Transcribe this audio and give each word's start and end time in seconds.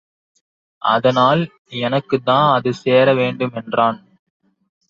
அதனால் 0.81 1.41
எனக்குத்தான் 1.81 2.47
அதுசேர 2.57 3.15
வேண்டும் 3.15 3.53
என்றான். 3.53 3.99